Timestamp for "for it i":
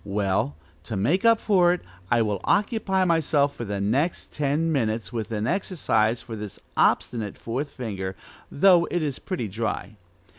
1.39-2.23